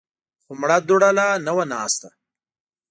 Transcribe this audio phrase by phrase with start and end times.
[0.43, 2.09] خو مړه دوړه لا نه وه ناسته.